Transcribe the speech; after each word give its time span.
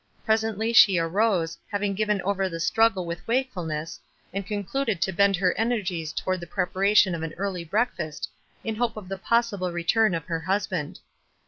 Presently 0.25 0.73
she 0.73 0.97
arose, 0.97 1.59
having 1.69 1.93
given 1.93 2.23
over 2.23 2.49
the 2.49 2.59
struggle 2.59 3.05
with 3.05 3.27
wakefulness, 3.27 3.99
and 4.33 4.43
concluded 4.47 4.99
to 4.99 5.11
bend 5.13 5.35
her 5.35 5.53
energies 5.59 6.11
toward 6.11 6.39
the 6.39 6.47
preparation 6.47 7.13
of 7.13 7.21
an 7.21 7.35
early 7.37 7.63
breakfast, 7.63 8.27
in 8.63 8.73
hope 8.77 8.97
of 8.97 9.07
the 9.09 9.19
possible 9.19 9.71
return 9.71 10.15
of 10.15 10.25
her 10.25 10.39
husband. 10.39 11.01